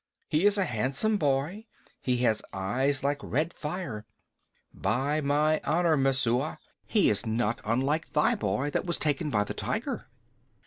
He 0.29 0.47
is 0.47 0.57
a 0.57 0.65
handsome 0.65 1.17
boy. 1.17 1.67
He 2.01 2.17
has 2.25 2.41
eyes 2.51 3.03
like 3.03 3.19
red 3.21 3.53
fire. 3.53 4.07
By 4.73 5.21
my 5.23 5.61
honor, 5.63 5.95
Messua, 5.95 6.57
he 6.87 7.11
is 7.11 7.27
not 7.27 7.61
unlike 7.63 8.11
thy 8.11 8.33
boy 8.33 8.71
that 8.71 8.85
was 8.87 8.97
taken 8.97 9.29
by 9.29 9.43
the 9.43 9.53
tiger." 9.53 10.07